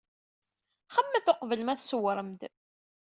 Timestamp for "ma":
1.63-1.73